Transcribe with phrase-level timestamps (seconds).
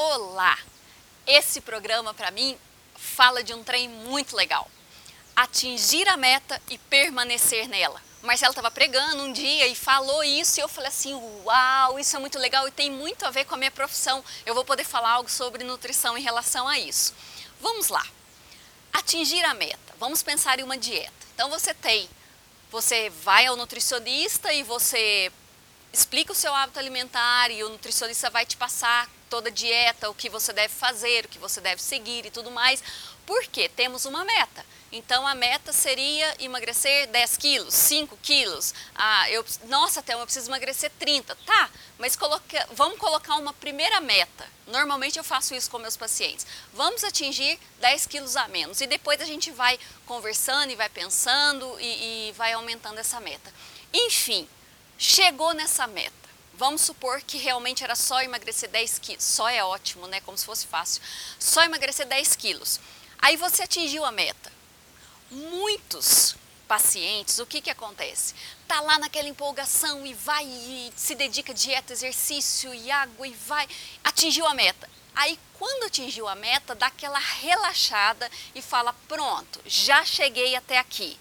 [0.00, 0.56] Olá!
[1.26, 2.56] Esse programa para mim
[2.94, 4.70] fala de um trem muito legal.
[5.34, 8.00] Atingir a meta e permanecer nela.
[8.22, 11.14] Marcelo estava pregando um dia e falou isso e eu falei assim,
[11.44, 14.24] uau, isso é muito legal e tem muito a ver com a minha profissão.
[14.46, 17.12] Eu vou poder falar algo sobre nutrição em relação a isso.
[17.60, 18.06] Vamos lá.
[18.92, 19.94] Atingir a meta.
[19.98, 21.26] Vamos pensar em uma dieta.
[21.34, 22.08] Então você tem,
[22.70, 25.32] você vai ao nutricionista e você
[25.92, 30.14] explica o seu hábito alimentar e o nutricionista vai te passar toda a dieta, o
[30.14, 32.82] que você deve fazer, o que você deve seguir e tudo mais,
[33.26, 34.64] porque temos uma meta.
[34.90, 38.72] Então a meta seria emagrecer 10 quilos, 5 quilos.
[38.94, 41.36] Ah, eu, nossa, até eu preciso emagrecer 30.
[41.36, 44.46] Tá, mas coloca, vamos colocar uma primeira meta.
[44.66, 46.46] Normalmente eu faço isso com meus pacientes.
[46.72, 48.80] Vamos atingir 10 quilos a menos.
[48.80, 53.52] E depois a gente vai conversando e vai pensando e, e vai aumentando essa meta.
[53.92, 54.48] Enfim,
[54.98, 56.12] chegou nessa meta.
[56.52, 59.24] Vamos supor que realmente era só emagrecer 10 quilos.
[59.24, 60.20] Só é ótimo, né?
[60.20, 61.00] Como se fosse fácil.
[61.38, 62.80] Só emagrecer 10 quilos.
[63.18, 64.58] Aí você atingiu a meta
[65.30, 68.34] muitos pacientes, o que, que acontece?
[68.66, 73.32] Tá lá naquela empolgação e vai e se dedica a dieta, exercício e água e
[73.32, 73.66] vai,
[74.04, 74.88] atingiu a meta.
[75.14, 81.18] Aí quando atingiu a meta, dá aquela relaxada e fala: "Pronto, já cheguei até aqui".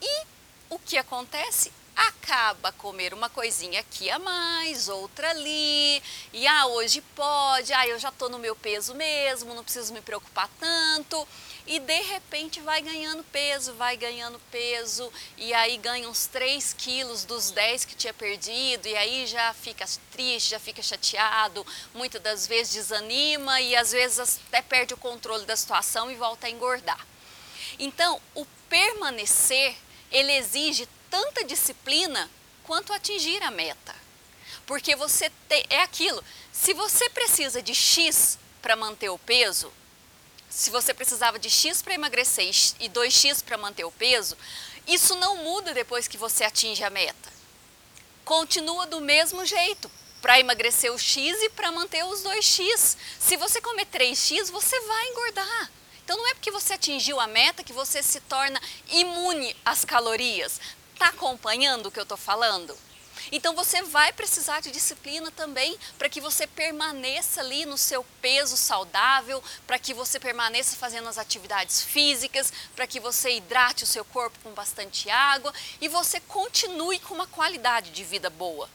[0.00, 0.22] E
[0.70, 1.72] o que acontece?
[1.98, 6.00] Acaba comer uma coisinha aqui a mais, outra ali,
[6.32, 10.00] e ah, hoje pode, ah, eu já estou no meu peso mesmo, não preciso me
[10.00, 11.26] preocupar tanto,
[11.66, 17.24] e de repente vai ganhando peso, vai ganhando peso, e aí ganha uns 3 quilos
[17.24, 22.46] dos 10 que tinha perdido, e aí já fica triste, já fica chateado, muitas das
[22.46, 27.04] vezes desanima e às vezes até perde o controle da situação e volta a engordar.
[27.76, 29.76] Então, o permanecer,
[30.10, 32.30] ele exige tanta disciplina
[32.64, 33.94] quanto atingir a meta.
[34.66, 35.30] Porque você
[35.70, 39.72] é aquilo, se você precisa de X para manter o peso,
[40.50, 42.50] se você precisava de X para emagrecer
[42.80, 44.36] e 2X para manter o peso,
[44.86, 47.32] isso não muda depois que você atinge a meta.
[48.24, 49.90] Continua do mesmo jeito,
[50.20, 52.96] para emagrecer o X e para manter os 2X.
[53.18, 55.70] Se você comer 3X, você vai engordar.
[56.04, 60.60] Então não é porque você atingiu a meta que você se torna imune às calorias.
[60.98, 62.76] Está acompanhando o que eu estou falando?
[63.30, 68.56] Então você vai precisar de disciplina também para que você permaneça ali no seu peso
[68.56, 74.04] saudável, para que você permaneça fazendo as atividades físicas, para que você hidrate o seu
[74.04, 78.68] corpo com bastante água e você continue com uma qualidade de vida boa.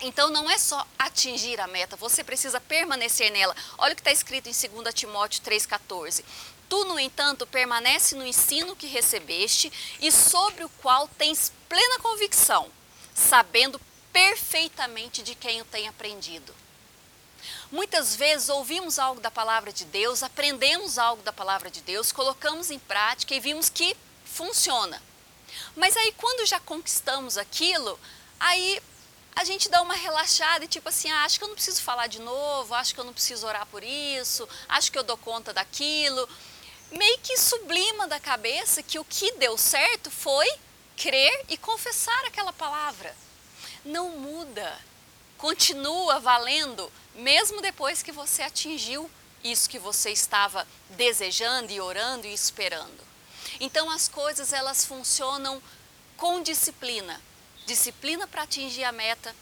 [0.00, 3.54] Então não é só atingir a meta, você precisa permanecer nela.
[3.76, 6.24] Olha o que está escrito em 2 Timóteo 3,14.
[6.72, 12.66] Tu, no entanto, permanece no ensino que recebeste e sobre o qual tens plena convicção,
[13.14, 13.78] sabendo
[14.10, 16.54] perfeitamente de quem o tem aprendido.
[17.70, 22.70] Muitas vezes ouvimos algo da palavra de Deus, aprendemos algo da palavra de Deus, colocamos
[22.70, 23.94] em prática e vimos que
[24.24, 25.02] funciona.
[25.76, 28.00] Mas aí quando já conquistamos aquilo,
[28.40, 28.82] aí
[29.36, 32.06] a gente dá uma relaxada e tipo assim, ah, acho que eu não preciso falar
[32.06, 35.52] de novo, acho que eu não preciso orar por isso, acho que eu dou conta
[35.52, 36.26] daquilo
[36.92, 40.46] meio que sublima da cabeça que o que deu certo foi
[40.96, 43.14] crer e confessar aquela palavra.
[43.84, 44.78] Não muda,
[45.38, 49.10] continua valendo, mesmo depois que você atingiu
[49.42, 53.00] isso que você estava desejando e orando e esperando.
[53.58, 55.60] Então as coisas elas funcionam
[56.16, 57.20] com disciplina,
[57.66, 59.34] disciplina para atingir a meta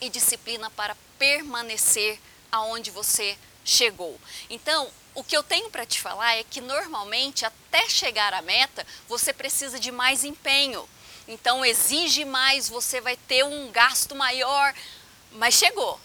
[0.00, 2.18] e disciplina para permanecer
[2.50, 4.18] aonde você chegou.
[4.48, 8.86] Então, o que eu tenho para te falar é que normalmente até chegar à meta
[9.08, 10.86] você precisa de mais empenho.
[11.26, 14.74] Então exige mais, você vai ter um gasto maior,
[15.32, 15.98] mas chegou.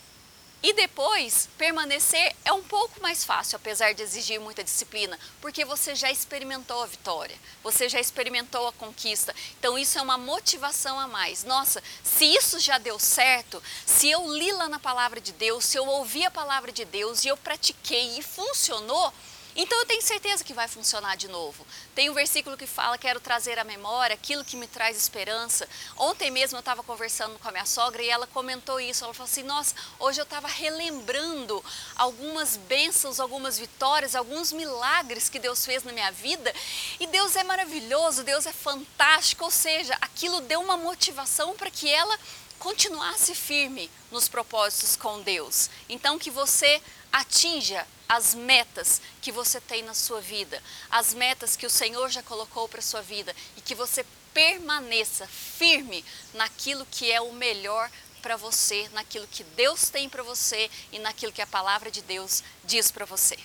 [0.64, 5.96] E depois, permanecer é um pouco mais fácil, apesar de exigir muita disciplina, porque você
[5.96, 9.34] já experimentou a vitória, você já experimentou a conquista.
[9.58, 11.44] Então, isso é uma motivação a mais.
[11.44, 15.78] Nossa, se isso já deu certo, se eu li lá na palavra de Deus, se
[15.78, 19.12] eu ouvi a palavra de Deus e eu pratiquei e funcionou,
[19.56, 21.66] então eu tenho certeza que vai funcionar de novo.
[21.94, 25.68] Tem um versículo que fala: Quero trazer à memória aquilo que me traz esperança.
[25.98, 29.04] Ontem mesmo eu estava conversando com a minha sogra e ela comentou isso.
[29.04, 31.64] Ela falou assim: Nossa, hoje eu estava relembrando
[31.96, 36.54] algumas bênçãos, algumas vitórias, alguns milagres que Deus fez na minha vida.
[37.00, 39.44] E Deus é maravilhoso, Deus é fantástico.
[39.44, 42.18] Ou seja, aquilo deu uma motivação para que ela
[42.62, 45.68] continuasse firme nos propósitos com Deus.
[45.90, 46.80] Então, que você
[47.12, 52.22] atinja as metas que você tem na sua vida, as metas que o Senhor já
[52.22, 56.04] colocou para sua vida e que você permaneça firme
[56.34, 57.90] naquilo que é o melhor
[58.22, 62.44] para você naquilo que Deus tem para você e naquilo que a palavra de Deus
[62.64, 63.38] diz para você.